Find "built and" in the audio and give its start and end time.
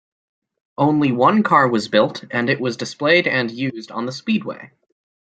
1.87-2.49